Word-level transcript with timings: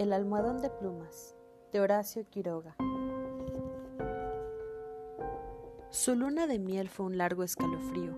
El 0.00 0.14
almohadón 0.14 0.62
de 0.62 0.70
plumas 0.70 1.36
de 1.72 1.80
Horacio 1.80 2.24
Quiroga. 2.24 2.74
Su 5.90 6.14
luna 6.14 6.46
de 6.46 6.58
miel 6.58 6.88
fue 6.88 7.04
un 7.04 7.18
largo 7.18 7.42
escalofrío, 7.42 8.16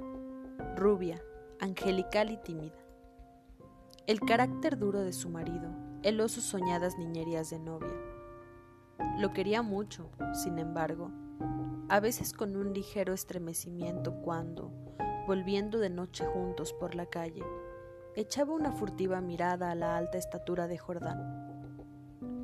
rubia, 0.77 1.21
angelical 1.59 2.31
y 2.31 2.37
tímida. 2.37 2.79
El 4.07 4.21
carácter 4.21 4.79
duro 4.79 5.01
de 5.01 5.13
su 5.13 5.29
marido 5.29 5.71
heló 6.05 6.29
sus 6.29 6.45
soñadas 6.45 6.97
niñerías 6.99 7.51
de 7.51 7.59
novia. 7.59 7.99
Lo 9.19 9.33
quería 9.33 9.63
mucho, 9.63 10.09
sin 10.35 10.61
embargo, 10.61 11.11
a 11.89 11.99
veces 11.99 12.33
con 12.33 12.55
un 12.55 12.75
ligero 12.75 13.13
estremecimiento 13.13 14.15
cuando, 14.23 14.71
volviendo 15.27 15.81
de 15.81 15.91
noche 15.91 16.25
juntos 16.27 16.73
por 16.75 16.95
la 16.95 17.07
calle, 17.07 17.43
echaba 18.15 18.55
una 18.55 18.71
furtiva 18.71 19.21
mirada 19.21 19.73
a 19.73 19.75
la 19.75 19.97
alta 19.97 20.17
estatura 20.17 20.69
de 20.69 20.79
Jordán, 20.79 21.52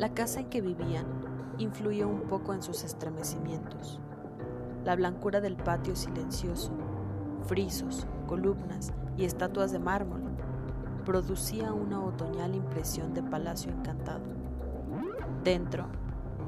La 0.00 0.14
casa 0.14 0.40
en 0.40 0.46
que 0.48 0.62
vivían 0.62 1.04
influyó 1.58 2.08
un 2.08 2.22
poco 2.22 2.54
en 2.54 2.62
sus 2.62 2.84
estremecimientos. 2.84 4.00
La 4.82 4.96
blancura 4.96 5.42
del 5.42 5.56
patio 5.56 5.94
silencioso, 5.94 6.72
frisos, 7.44 8.06
columnas 8.26 8.94
y 9.18 9.26
estatuas 9.26 9.72
de 9.72 9.78
mármol 9.78 10.22
producía 11.04 11.74
una 11.74 12.02
otoñal 12.02 12.54
impresión 12.54 13.12
de 13.12 13.22
palacio 13.22 13.72
encantado. 13.72 14.24
Dentro, 15.44 15.84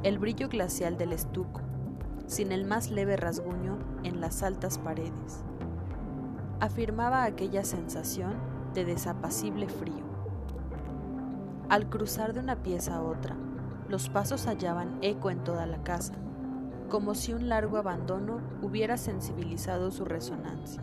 el 0.03 0.19
brillo 0.19 0.49
glacial 0.49 0.97
del 0.97 1.13
estuco, 1.13 1.61
sin 2.27 2.53
el 2.53 2.65
más 2.65 2.91
leve 2.91 3.19
rasguño 3.19 3.77
en 4.03 4.23
las 4.23 4.43
altas 4.43 4.79
paredes, 4.79 5.45
afirmaba 6.59 7.25
aquella 7.25 7.65
sensación 7.65 8.33
de 8.73 8.87
desapacible 8.87 9.69
frío. 9.69 10.12
Al 11.73 11.89
cruzar 11.89 12.35
de 12.35 12.41
una 12.41 12.63
pieza 12.63 12.97
a 12.97 13.03
otra, 13.03 13.35
los 13.89 14.11
pasos 14.11 14.47
hallaban 14.47 14.99
eco 15.01 15.31
en 15.31 15.43
toda 15.43 15.65
la 15.65 15.83
casa, 15.83 16.13
como 16.91 17.15
si 17.15 17.33
un 17.33 17.49
largo 17.49 17.79
abandono 17.79 18.43
hubiera 18.61 18.99
sensibilizado 18.99 19.91
su 19.91 20.05
resonancia. 20.05 20.83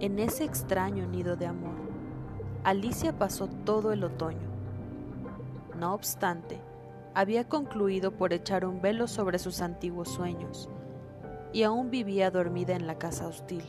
En 0.00 0.18
ese 0.18 0.42
extraño 0.42 1.06
nido 1.06 1.36
de 1.36 1.46
amor, 1.46 1.76
Alicia 2.64 3.16
pasó 3.16 3.46
todo 3.46 3.92
el 3.92 4.02
otoño. 4.02 4.48
No 5.78 5.94
obstante, 5.94 6.60
había 7.14 7.48
concluido 7.48 8.16
por 8.16 8.32
echar 8.32 8.66
un 8.66 8.82
velo 8.82 9.06
sobre 9.06 9.38
sus 9.38 9.60
antiguos 9.60 10.08
sueños, 10.08 10.68
y 11.52 11.62
aún 11.62 11.92
vivía 11.92 12.32
dormida 12.32 12.74
en 12.74 12.88
la 12.88 12.98
casa 12.98 13.28
hostil 13.28 13.62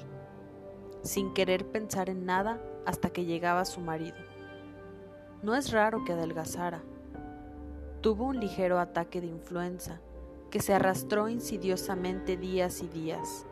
sin 1.03 1.35
querer 1.35 1.67
pensar 1.67 2.09
en 2.09 2.25
nada 2.25 2.59
hasta 2.87 3.11
que 3.11 3.25
llegaba 3.25 3.63
su 3.63 3.79
marido. 3.79 4.17
No 5.47 5.55
es 5.55 5.71
raro 5.71 6.03
que 6.03 6.11
adelgazara. 6.11 6.81
Tuvo 8.01 8.25
un 8.25 8.41
ligero 8.41 8.79
ataque 8.79 9.21
de 9.21 9.27
influenza 9.27 10.01
que 10.51 10.59
se 10.59 10.73
arrastró 10.73 11.29
insidiosamente 11.29 12.35
días 12.35 12.81
y 12.81 12.89
días. 12.89 13.45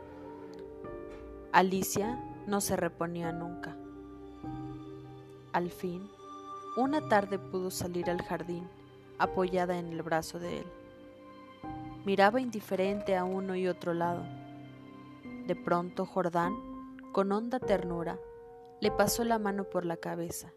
Alicia 1.54 2.22
no 2.48 2.60
se 2.60 2.76
reponía 2.76 3.32
nunca. 3.32 3.78
Al 5.54 5.72
fin, 5.72 6.10
una 6.76 7.08
tarde 7.08 7.40
pudo 7.40 7.72
salir 7.72 8.10
al 8.10 8.22
jardín 8.24 8.68
apoyada 9.18 9.80
en 9.80 9.88
el 9.88 10.02
brazo 10.02 10.38
de 10.38 10.58
él. 10.58 10.66
Miraba 12.04 12.42
indiferente 12.42 13.16
a 13.16 13.24
uno 13.24 13.56
y 13.56 13.70
otro 13.70 13.94
lado. 13.94 14.26
De 15.48 15.56
pronto 15.56 16.06
Jordán 16.06 16.54
con 17.14 17.32
honda 17.32 17.62
ternura, 17.62 18.20
le 18.82 18.92
pasó 18.92 19.24
la 19.24 19.40
mano 19.40 19.64
por 19.64 19.86
la 19.86 19.96
cabeza, 19.96 20.52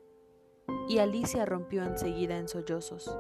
y 0.88 0.98
Alicia 0.98 1.44
rompió 1.44 1.84
enseguida 1.84 2.38
en 2.38 2.48
sollozos, 2.48 3.14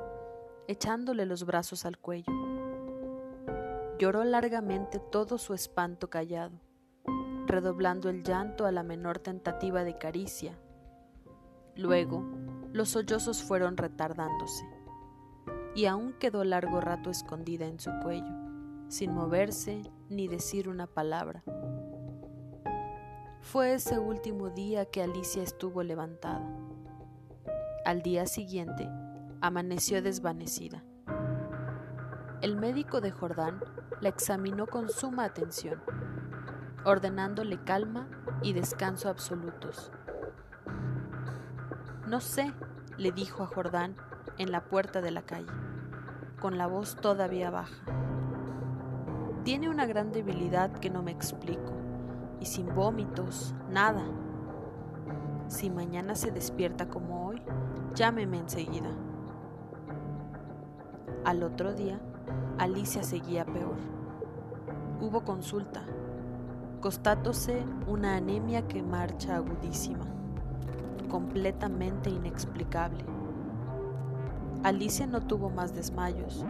echándole 0.66 1.26
los 1.26 1.44
brazos 1.44 1.84
al 1.84 1.98
cuello. 1.98 2.32
Lloró 3.98 4.24
largamente 4.24 4.98
todo 4.98 5.38
su 5.38 5.54
espanto 5.54 6.08
callado, 6.08 6.60
redoblando 7.46 8.08
el 8.08 8.22
llanto 8.22 8.64
a 8.64 8.72
la 8.72 8.82
menor 8.82 9.18
tentativa 9.18 9.84
de 9.84 9.98
caricia. 9.98 10.58
Luego, 11.74 12.24
los 12.72 12.90
sollozos 12.90 13.42
fueron 13.42 13.76
retardándose, 13.76 14.64
y 15.74 15.86
aún 15.86 16.12
quedó 16.14 16.44
largo 16.44 16.80
rato 16.80 17.10
escondida 17.10 17.66
en 17.66 17.80
su 17.80 17.90
cuello, 18.02 18.34
sin 18.88 19.12
moverse 19.12 19.82
ni 20.08 20.28
decir 20.28 20.68
una 20.68 20.86
palabra. 20.86 21.42
Fue 23.40 23.74
ese 23.74 23.98
último 23.98 24.50
día 24.50 24.86
que 24.86 25.02
Alicia 25.02 25.42
estuvo 25.42 25.82
levantada. 25.82 26.67
Al 27.88 28.02
día 28.02 28.26
siguiente, 28.26 28.86
amaneció 29.40 30.02
desvanecida. 30.02 30.84
El 32.42 32.54
médico 32.54 33.00
de 33.00 33.10
Jordán 33.10 33.60
la 34.02 34.10
examinó 34.10 34.66
con 34.66 34.90
suma 34.90 35.24
atención, 35.24 35.80
ordenándole 36.84 37.56
calma 37.64 38.06
y 38.42 38.52
descanso 38.52 39.08
absolutos. 39.08 39.90
No 42.06 42.20
sé, 42.20 42.52
le 42.98 43.10
dijo 43.10 43.42
a 43.42 43.46
Jordán 43.46 43.96
en 44.36 44.52
la 44.52 44.64
puerta 44.64 45.00
de 45.00 45.10
la 45.10 45.22
calle, 45.22 45.48
con 46.42 46.58
la 46.58 46.66
voz 46.66 46.94
todavía 46.94 47.48
baja. 47.48 47.86
Tiene 49.44 49.70
una 49.70 49.86
gran 49.86 50.12
debilidad 50.12 50.72
que 50.72 50.90
no 50.90 51.02
me 51.02 51.12
explico 51.12 51.72
y 52.38 52.44
sin 52.44 52.74
vómitos, 52.74 53.54
nada. 53.70 54.04
Si 55.46 55.70
mañana 55.70 56.14
se 56.16 56.30
despierta 56.30 56.90
como 56.90 57.27
llámeme 57.94 58.38
enseguida. 58.38 58.90
Al 61.24 61.42
otro 61.42 61.74
día, 61.74 62.00
Alicia 62.58 63.02
seguía 63.02 63.44
peor. 63.44 63.76
Hubo 65.00 65.24
consulta, 65.24 65.82
constatóse 66.80 67.64
una 67.86 68.16
anemia 68.16 68.66
que 68.66 68.82
marcha 68.82 69.36
agudísima, 69.36 70.06
completamente 71.08 72.10
inexplicable. 72.10 73.04
Alicia 74.64 75.06
no 75.06 75.20
tuvo 75.20 75.50
más 75.50 75.74
desmayos, 75.74 76.44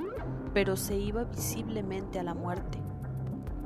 pero 0.54 0.76
se 0.76 0.96
iba 0.96 1.24
visiblemente 1.24 2.18
a 2.18 2.22
la 2.22 2.34
muerte. 2.34 2.78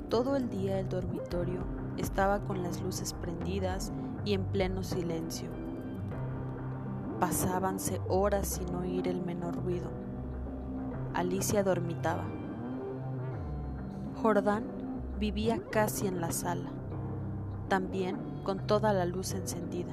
Todo 0.08 0.36
el 0.36 0.48
día 0.48 0.80
el 0.80 0.88
dormitorio 0.88 1.60
estaba 1.96 2.40
con 2.40 2.62
las 2.62 2.82
luces 2.82 3.14
prendidas 3.14 3.92
y 4.24 4.34
en 4.34 4.44
pleno 4.44 4.82
silencio. 4.82 5.61
Pasábanse 7.22 8.00
horas 8.08 8.48
sin 8.48 8.74
oír 8.74 9.06
el 9.06 9.22
menor 9.22 9.54
ruido. 9.54 9.88
Alicia 11.14 11.62
dormitaba. 11.62 12.24
Jordán 14.20 14.64
vivía 15.20 15.62
casi 15.70 16.08
en 16.08 16.20
la 16.20 16.32
sala, 16.32 16.70
también 17.68 18.18
con 18.42 18.66
toda 18.66 18.92
la 18.92 19.04
luz 19.04 19.34
encendida. 19.34 19.92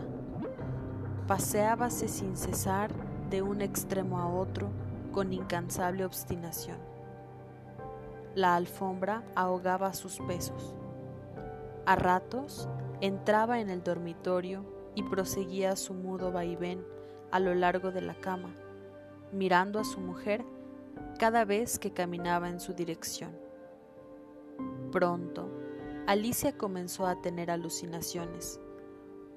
Paseábase 1.27 2.07
sin 2.07 2.35
cesar 2.35 2.89
de 3.29 3.43
un 3.43 3.61
extremo 3.61 4.17
a 4.17 4.27
otro 4.27 4.71
con 5.11 5.31
incansable 5.31 6.05
obstinación. 6.05 6.79
La 8.33 8.55
alfombra 8.55 9.21
ahogaba 9.35 9.93
sus 9.93 10.17
pesos. 10.21 10.73
A 11.85 11.95
ratos 11.95 12.67
entraba 13.01 13.59
en 13.59 13.69
el 13.69 13.83
dormitorio 13.83 14.65
y 14.95 15.03
proseguía 15.03 15.75
su 15.75 15.93
mudo 15.93 16.31
vaivén 16.31 16.83
a 17.31 17.39
lo 17.39 17.53
largo 17.53 17.91
de 17.91 18.01
la 18.01 18.15
cama, 18.15 18.55
mirando 19.31 19.79
a 19.79 19.83
su 19.83 19.99
mujer 19.99 20.43
cada 21.19 21.45
vez 21.45 21.79
que 21.79 21.91
caminaba 21.91 22.49
en 22.49 22.59
su 22.59 22.73
dirección. 22.73 23.31
Pronto, 24.91 25.49
Alicia 26.07 26.57
comenzó 26.57 27.05
a 27.05 27.21
tener 27.21 27.51
alucinaciones, 27.51 28.59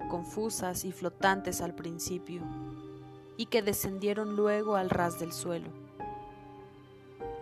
confusas 0.09 0.85
y 0.85 0.93
flotantes 0.93 1.61
al 1.61 1.75
principio, 1.75 2.43
y 3.37 3.47
que 3.47 3.63
descendieron 3.63 4.37
luego 4.37 4.77
al 4.77 4.91
ras 4.91 5.19
del 5.19 5.33
suelo. 5.33 5.69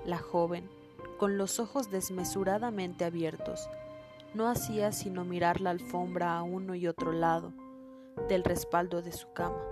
La 0.04 0.18
joven, 0.18 0.68
con 1.18 1.36
los 1.36 1.60
ojos 1.60 1.90
desmesuradamente 1.90 3.04
abiertos, 3.04 3.68
no 4.34 4.48
hacía 4.48 4.92
sino 4.92 5.24
mirar 5.24 5.60
la 5.60 5.70
alfombra 5.70 6.36
a 6.36 6.42
uno 6.42 6.74
y 6.74 6.86
otro 6.86 7.12
lado 7.12 7.52
del 8.28 8.44
respaldo 8.44 9.02
de 9.02 9.12
su 9.12 9.32
cama. 9.32 9.69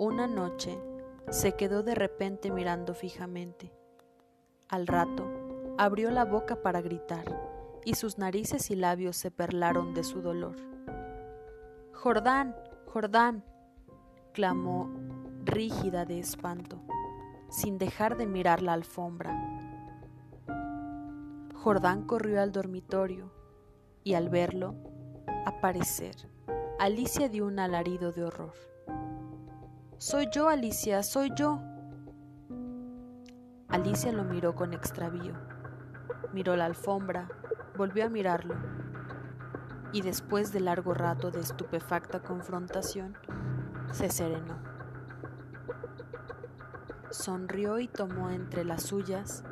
Una 0.00 0.26
noche 0.26 0.78
se 1.28 1.56
quedó 1.56 1.82
de 1.82 1.94
repente 1.94 2.50
mirando 2.50 2.94
fijamente. 2.94 3.70
Al 4.66 4.86
rato 4.86 5.26
abrió 5.76 6.10
la 6.10 6.24
boca 6.24 6.62
para 6.62 6.80
gritar 6.80 7.26
y 7.84 7.96
sus 7.96 8.16
narices 8.16 8.70
y 8.70 8.76
labios 8.76 9.18
se 9.18 9.30
perlaron 9.30 9.92
de 9.92 10.02
su 10.02 10.22
dolor. 10.22 10.56
Jordán, 11.92 12.56
Jordán, 12.86 13.44
clamó 14.32 14.90
rígida 15.44 16.06
de 16.06 16.20
espanto, 16.20 16.80
sin 17.50 17.76
dejar 17.76 18.16
de 18.16 18.26
mirar 18.26 18.62
la 18.62 18.72
alfombra. 18.72 19.38
Jordán 21.56 22.06
corrió 22.06 22.40
al 22.40 22.52
dormitorio 22.52 23.30
y 24.02 24.14
al 24.14 24.30
verlo 24.30 24.76
aparecer, 25.44 26.16
Alicia 26.78 27.28
dio 27.28 27.44
un 27.44 27.58
alarido 27.58 28.12
de 28.12 28.24
horror. 28.24 28.69
Soy 30.02 30.30
yo, 30.32 30.48
Alicia, 30.48 31.02
soy 31.02 31.30
yo. 31.36 31.60
Alicia 33.68 34.12
lo 34.12 34.24
miró 34.24 34.54
con 34.54 34.72
extravío. 34.72 35.34
Miró 36.32 36.56
la 36.56 36.64
alfombra, 36.64 37.28
volvió 37.76 38.06
a 38.06 38.08
mirarlo 38.08 38.54
y 39.92 40.00
después 40.00 40.54
de 40.54 40.60
largo 40.60 40.94
rato 40.94 41.30
de 41.30 41.40
estupefacta 41.40 42.20
confrontación, 42.20 43.14
se 43.92 44.08
serenó. 44.08 44.56
Sonrió 47.10 47.78
y 47.78 47.86
tomó 47.86 48.30
entre 48.30 48.64
las 48.64 48.84
suyas 48.84 49.44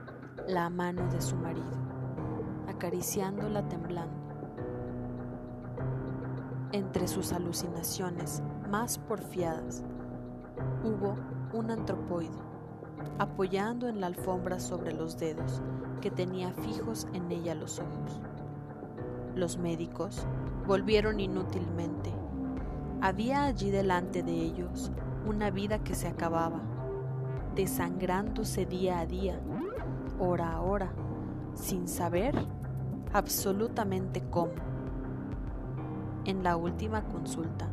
la 0.46 0.70
mano 0.70 1.12
de 1.12 1.20
su 1.20 1.36
marido, 1.36 1.76
acariciándola 2.68 3.68
temblando. 3.68 4.16
Entre 6.72 7.06
sus 7.06 7.34
alucinaciones 7.34 8.42
más 8.66 8.96
porfiadas, 8.96 9.84
hubo 10.88 11.16
un 11.52 11.70
antropoide, 11.70 12.38
apoyando 13.18 13.88
en 13.88 14.00
la 14.00 14.06
alfombra 14.06 14.58
sobre 14.58 14.92
los 14.92 15.18
dedos 15.18 15.60
que 16.00 16.10
tenía 16.10 16.52
fijos 16.52 17.06
en 17.12 17.30
ella 17.30 17.54
los 17.54 17.78
ojos. 17.78 18.20
Los 19.34 19.58
médicos 19.58 20.26
volvieron 20.66 21.20
inútilmente. 21.20 22.12
Había 23.00 23.44
allí 23.44 23.70
delante 23.70 24.22
de 24.22 24.32
ellos 24.32 24.90
una 25.26 25.50
vida 25.50 25.78
que 25.84 25.94
se 25.94 26.08
acababa, 26.08 26.60
desangrándose 27.54 28.64
día 28.66 29.00
a 29.00 29.06
día, 29.06 29.38
hora 30.18 30.52
a 30.52 30.60
hora, 30.62 30.92
sin 31.54 31.86
saber 31.86 32.34
absolutamente 33.12 34.22
cómo. 34.30 34.52
En 36.24 36.42
la 36.42 36.56
última 36.56 37.04
consulta, 37.04 37.68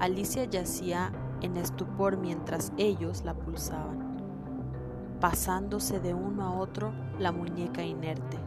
Alicia 0.00 0.44
yacía 0.44 1.12
en 1.44 1.58
estupor 1.58 2.16
mientras 2.16 2.72
ellos 2.78 3.22
la 3.22 3.34
pulsaban, 3.34 4.16
pasándose 5.20 6.00
de 6.00 6.14
uno 6.14 6.42
a 6.42 6.58
otro 6.58 6.94
la 7.18 7.32
muñeca 7.32 7.82
inerte. 7.82 8.38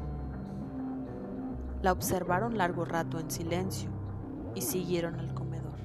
La 1.84 1.92
observaron 1.92 2.58
largo 2.58 2.86
rato 2.86 3.20
en 3.20 3.30
silencio 3.30 3.92
y 4.56 4.62
siguieron 4.62 5.20
al 5.20 5.32
comedor. 5.36 5.78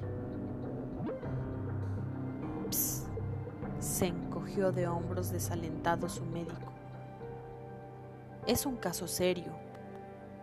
Psst, 2.71 3.07
se 3.77 4.07
encogió 4.07 4.71
de 4.71 4.87
hombros 4.87 5.31
desalentado 5.31 6.09
su 6.09 6.25
médico. 6.25 6.73
Es 8.47 8.65
un 8.65 8.75
caso 8.77 9.07
serio. 9.07 9.51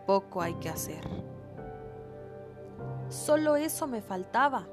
Poco 0.06 0.40
hay 0.40 0.54
que 0.54 0.68
hacer. 0.68 1.04
Solo 3.08 3.56
eso 3.56 3.88
me 3.88 4.02
faltaba, 4.02 4.68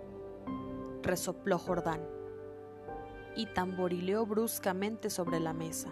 resopló 1.07 1.57
Jordán, 1.57 2.01
y 3.35 3.45
tamborileó 3.47 4.25
bruscamente 4.25 5.09
sobre 5.09 5.39
la 5.39 5.53
mesa. 5.53 5.89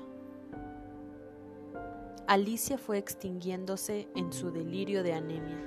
Alicia 2.28 2.80
fue 2.80 2.98
extinguiéndose 2.98 4.08
en 4.16 4.34
su 4.34 4.52
delirio 4.52 5.04
de 5.04 5.14
anemia, 5.14 5.60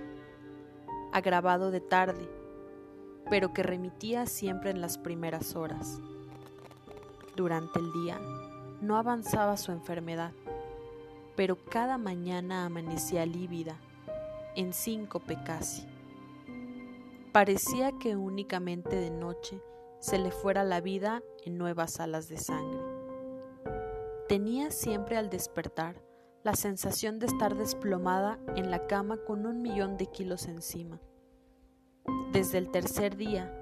agravado 1.12 1.70
de 1.70 1.80
tarde, 1.80 2.28
pero 3.30 3.52
que 3.52 3.62
remitía 3.62 4.26
siempre 4.26 4.70
en 4.70 4.80
las 4.80 4.98
primeras 4.98 5.54
horas. 5.54 6.00
Durante 7.36 7.78
el 7.78 7.92
día 7.92 8.18
no 8.80 8.96
avanzaba 8.96 9.56
su 9.56 9.70
enfermedad, 9.70 10.32
pero 11.36 11.56
cada 11.70 11.96
mañana 11.96 12.64
amanecía 12.64 13.24
lívida, 13.24 13.76
en 14.56 14.72
síncope 14.72 15.38
casi. 15.44 15.86
Parecía 17.32 17.92
que 17.92 18.16
únicamente 18.16 18.96
de 18.96 19.10
noche 19.10 19.62
se 20.00 20.18
le 20.18 20.30
fuera 20.30 20.64
la 20.64 20.80
vida 20.80 21.22
en 21.44 21.58
nuevas 21.58 22.00
alas 22.00 22.28
de 22.28 22.38
sangre. 22.38 22.80
Tenía 24.28 24.70
siempre 24.70 25.18
al 25.18 25.28
despertar 25.28 26.02
la 26.42 26.54
sensación 26.54 27.18
de 27.18 27.26
estar 27.26 27.54
desplomada 27.54 28.38
en 28.56 28.70
la 28.70 28.86
cama 28.86 29.18
con 29.18 29.44
un 29.44 29.60
millón 29.60 29.98
de 29.98 30.06
kilos 30.06 30.46
encima. 30.46 31.00
Desde 32.32 32.56
el 32.56 32.70
tercer 32.70 33.16
día, 33.16 33.54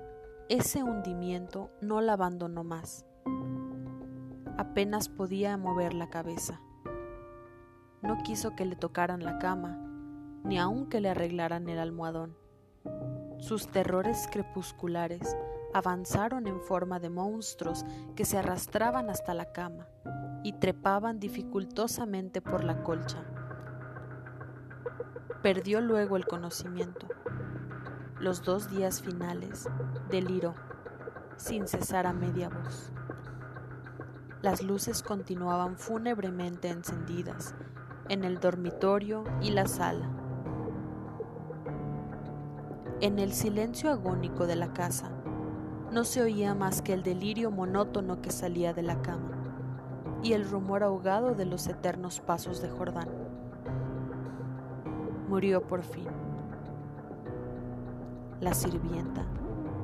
ese 0.49 0.85
hundimiento 0.85 1.71
no 1.81 2.01
la 2.01 2.13
abandonó 2.13 2.63
más. 2.63 3.05
Apenas 4.59 5.09
podía 5.09 5.57
mover 5.57 5.93
la 5.93 6.09
cabeza. 6.09 6.61
No 8.03 8.23
quiso 8.23 8.55
que 8.55 8.65
le 8.65 8.77
tocaran 8.77 9.25
la 9.25 9.39
cama, 9.39 9.77
ni 10.45 10.59
aun 10.59 10.89
que 10.89 11.01
le 11.01 11.09
arreglaran 11.09 11.69
el 11.69 11.81
almohadón. 11.81 12.37
Sus 13.39 13.69
terrores 13.69 14.29
crepusculares 14.33 15.37
avanzaron 15.75 16.47
en 16.47 16.61
forma 16.61 16.99
de 16.99 17.11
monstruos 17.11 17.85
que 18.15 18.25
se 18.25 18.39
arrastraban 18.39 19.11
hasta 19.11 19.35
la 19.35 19.53
cama 19.53 19.87
y 20.43 20.55
trepaban 20.55 21.21
dificultosamente 21.21 22.41
por 22.41 22.65
la 22.65 22.83
colcha. 22.83 23.25
Perdió 25.43 25.81
luego 25.81 26.17
el 26.17 26.27
conocimiento. 26.27 27.07
Los 28.19 28.43
dos 28.43 28.71
días 28.71 29.03
finales 29.03 29.69
deliró, 30.09 30.55
sin 31.37 31.69
cesar 31.69 32.07
a 32.07 32.13
media 32.13 32.49
voz. 32.49 32.91
Las 34.41 34.63
luces 34.63 35.03
continuaban 35.03 35.77
fúnebremente 35.77 36.69
encendidas 36.69 37.55
en 38.09 38.25
el 38.25 38.41
dormitorio 38.41 39.25
y 39.43 39.51
la 39.51 39.67
sala. 39.67 40.26
En 43.03 43.19
el 43.19 43.35
silencio 43.35 43.91
agónico 43.91 44.47
de 44.47 44.57
la 44.57 44.73
casa 44.73 45.11
no 45.93 46.03
se 46.05 46.23
oía 46.23 46.55
más 46.55 46.81
que 46.81 46.95
el 46.95 47.03
delirio 47.03 47.51
monótono 47.51 48.23
que 48.23 48.31
salía 48.31 48.73
de 48.73 48.83
la 48.83 49.03
cama 49.03 49.33
y 50.23 50.33
el 50.33 50.49
rumor 50.49 50.83
ahogado 50.83 51.35
de 51.35 51.45
los 51.45 51.67
eternos 51.67 52.21
pasos 52.21 52.63
de 52.63 52.71
Jordán. 52.71 53.11
Murió 55.29 55.63
por 55.67 55.83
fin. 55.83 56.09
La 58.41 58.55
sirvienta, 58.55 59.27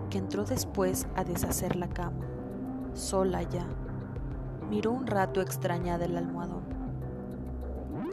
que 0.09 0.17
entró 0.17 0.45
después 0.45 1.07
a 1.15 1.23
deshacer 1.23 1.77
la 1.77 1.89
cama, 1.89 2.25
sola 2.95 3.43
ya, 3.43 3.67
miró 4.71 4.91
un 4.91 5.07
rato 5.07 5.43
extrañada 5.43 6.07
el 6.07 6.17
almohadón. 6.17 6.65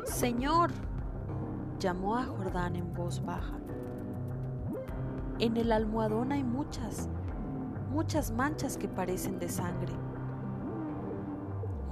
Señor, 0.03 0.71
llamó 1.79 2.17
a 2.17 2.25
Jordán 2.25 2.75
en 2.75 2.93
voz 2.93 3.23
baja. 3.23 3.58
En 5.39 5.55
el 5.55 5.71
almohadón 5.71 6.33
hay 6.33 6.43
muchas, 6.43 7.07
muchas 7.91 8.31
manchas 8.31 8.75
que 8.75 8.89
parecen 8.89 9.39
de 9.39 9.47
sangre. 9.47 9.93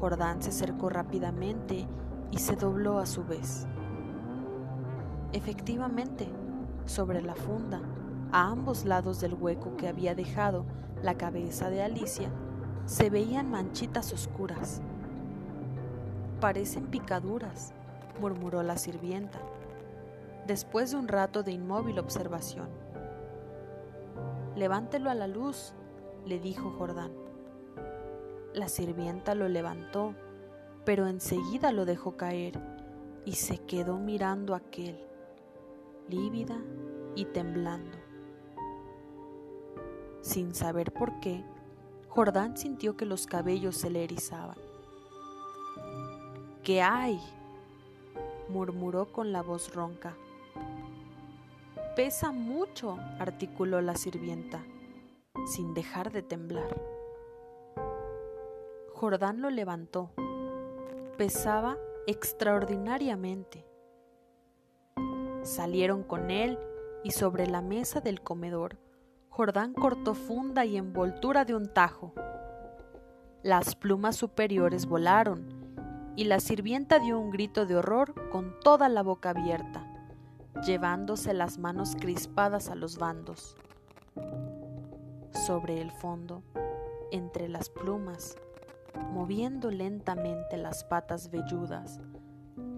Jordán 0.01 0.41
se 0.41 0.49
acercó 0.49 0.89
rápidamente 0.89 1.87
y 2.29 2.39
se 2.39 2.57
dobló 2.57 2.99
a 2.99 3.05
su 3.05 3.23
vez. 3.23 3.65
Efectivamente, 5.31 6.27
sobre 6.85 7.21
la 7.21 7.35
funda, 7.35 7.79
a 8.33 8.49
ambos 8.49 8.83
lados 8.83 9.21
del 9.21 9.33
hueco 9.33 9.77
que 9.77 9.87
había 9.87 10.13
dejado 10.13 10.65
la 11.01 11.13
cabeza 11.13 11.69
de 11.69 11.81
Alicia, 11.81 12.29
se 12.85 13.09
veían 13.09 13.49
manchitas 13.49 14.11
oscuras. 14.11 14.81
Parecen 16.41 16.87
picaduras, 16.87 17.73
murmuró 18.19 18.61
la 18.61 18.75
sirvienta, 18.75 19.39
después 20.45 20.91
de 20.91 20.97
un 20.97 21.07
rato 21.07 21.43
de 21.43 21.53
inmóvil 21.53 21.97
observación. 21.97 22.86
Levántelo 24.57 25.11
a 25.11 25.13
la 25.13 25.27
luz, 25.27 25.73
le 26.25 26.39
dijo 26.39 26.71
Jordán. 26.71 27.11
La 28.55 28.69
sirvienta 28.69 29.35
lo 29.35 29.47
levantó, 29.47 30.15
pero 30.83 31.05
enseguida 31.05 31.71
lo 31.71 31.85
dejó 31.85 32.17
caer 32.17 32.59
y 33.23 33.33
se 33.33 33.59
quedó 33.59 33.99
mirando 33.99 34.55
a 34.55 34.57
aquel, 34.57 34.99
lívida 36.09 36.57
y 37.13 37.25
temblando. 37.25 37.99
Sin 40.21 40.55
saber 40.55 40.91
por 40.91 41.19
qué, 41.19 41.45
Jordán 42.09 42.57
sintió 42.57 42.97
que 42.97 43.05
los 43.05 43.27
cabellos 43.27 43.77
se 43.77 43.91
le 43.91 44.05
erizaban. 44.05 44.57
¿Qué 46.63 46.81
hay? 46.81 47.21
murmuró 48.49 49.11
con 49.11 49.31
la 49.31 49.43
voz 49.43 49.71
ronca. 49.75 50.17
Pesa 51.97 52.31
mucho, 52.31 52.99
articuló 53.17 53.81
la 53.81 53.95
sirvienta, 53.95 54.63
sin 55.47 55.73
dejar 55.73 56.11
de 56.11 56.21
temblar. 56.21 56.79
Jordán 58.93 59.41
lo 59.41 59.49
levantó. 59.49 60.11
Pesaba 61.17 61.75
extraordinariamente. 62.05 63.65
Salieron 65.41 66.03
con 66.03 66.29
él 66.29 66.59
y 67.03 67.09
sobre 67.09 67.47
la 67.47 67.63
mesa 67.63 67.99
del 67.99 68.21
comedor, 68.21 68.77
Jordán 69.29 69.73
cortó 69.73 70.13
funda 70.13 70.65
y 70.65 70.77
envoltura 70.77 71.45
de 71.45 71.55
un 71.55 71.73
tajo. 71.73 72.13
Las 73.41 73.75
plumas 73.75 74.15
superiores 74.15 74.85
volaron 74.85 75.47
y 76.15 76.25
la 76.25 76.39
sirvienta 76.41 76.99
dio 76.99 77.19
un 77.19 77.31
grito 77.31 77.65
de 77.65 77.75
horror 77.75 78.29
con 78.29 78.53
toda 78.59 78.87
la 78.87 79.01
boca 79.01 79.31
abierta, 79.31 79.86
llevándose 80.65 81.33
las 81.33 81.57
manos 81.57 81.95
crispadas 81.99 82.69
a 82.69 82.75
los 82.75 82.97
bandos. 82.97 83.55
Sobre 85.45 85.81
el 85.81 85.91
fondo, 85.91 86.43
entre 87.11 87.47
las 87.47 87.69
plumas, 87.69 88.35
moviendo 89.11 89.71
lentamente 89.71 90.57
las 90.57 90.83
patas 90.83 91.29
velludas, 91.29 91.99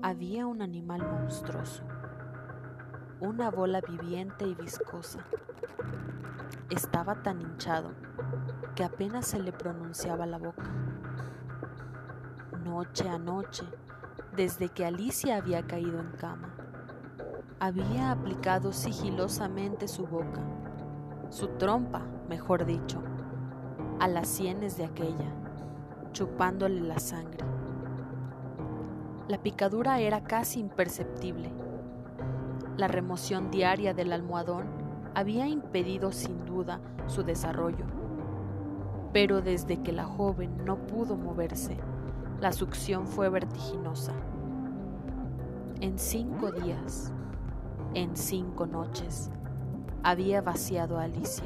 había 0.02 0.46
un 0.46 0.62
animal 0.62 1.02
monstruoso, 1.02 1.84
una 3.20 3.50
bola 3.50 3.82
viviente 3.82 4.46
y 4.46 4.56
viscosa. 4.56 5.26
Estaba 6.70 7.24
tan 7.24 7.42
hinchado 7.42 7.92
que 8.76 8.84
apenas 8.84 9.28
se 9.28 9.40
le 9.40 9.52
pronunciaba 9.52 10.26
la 10.26 10.38
boca. 10.38 10.70
Noche 12.64 13.10
a 13.10 13.18
noche, 13.18 13.66
desde 14.36 14.70
que 14.70 14.86
Alicia 14.86 15.38
había 15.38 15.66
caído 15.66 16.00
en 16.00 16.12
cama, 16.12 16.59
había 17.62 18.12
aplicado 18.12 18.72
sigilosamente 18.72 19.90
su 19.90 20.08
boca, 20.08 20.42
su 21.30 21.50
trompa, 21.50 22.04
mejor 22.30 22.66
dicho, 22.66 23.02
a 24.00 24.08
las 24.08 24.30
sienes 24.30 24.78
de 24.78 24.86
aquella, 24.86 25.34
chupándole 26.14 26.80
la 26.80 27.00
sangre. 27.00 27.46
La 29.28 29.44
picadura 29.44 30.00
era 30.00 30.24
casi 30.24 30.62
imperceptible. 30.62 31.52
La 32.78 32.88
remoción 32.88 33.52
diaria 33.52 33.94
del 33.94 34.14
almohadón 34.14 34.66
había 35.14 35.46
impedido 35.46 36.14
sin 36.14 36.46
duda 36.46 36.80
su 37.08 37.24
desarrollo. 37.24 37.86
Pero 39.12 39.42
desde 39.42 39.82
que 39.84 39.92
la 39.92 40.06
joven 40.06 40.64
no 40.64 40.78
pudo 40.88 41.18
moverse, 41.18 41.78
la 42.40 42.54
succión 42.54 43.06
fue 43.06 43.28
vertiginosa. 43.28 44.14
En 45.82 46.00
cinco 46.00 46.52
días, 46.52 47.14
en 47.94 48.16
cinco 48.16 48.68
noches, 48.68 49.32
había 50.04 50.42
vaciado 50.42 51.00
a 51.00 51.04
Alicia. 51.04 51.46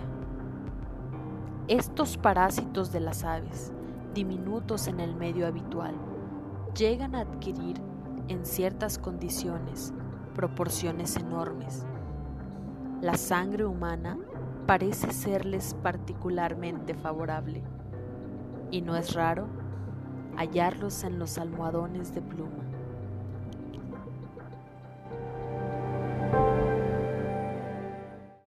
Estos 1.67 2.17
parásitos 2.17 2.91
de 2.91 2.99
las 2.99 3.23
aves, 3.23 3.71
diminutos 4.13 4.87
en 4.87 4.99
el 4.99 5.15
medio 5.15 5.47
habitual, 5.47 5.95
llegan 6.77 7.15
a 7.15 7.21
adquirir, 7.21 7.81
en 8.29 8.45
ciertas 8.45 8.97
condiciones, 8.97 9.93
proporciones 10.33 11.17
enormes. 11.17 11.85
La 13.01 13.17
sangre 13.17 13.65
humana 13.65 14.17
parece 14.65 15.11
serles 15.11 15.75
particularmente 15.83 16.93
favorable, 16.93 17.63
y 18.71 18.81
no 18.81 18.95
es 18.95 19.13
raro 19.13 19.47
hallarlos 20.37 21.03
en 21.03 21.19
los 21.19 21.37
almohadones 21.37 22.13
de 22.13 22.21
pluma. 22.21 22.62